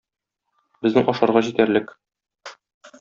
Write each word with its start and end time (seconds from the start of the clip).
Безнең 0.87 1.11
ашарга 1.13 1.43
җитәрлек. 1.49 1.93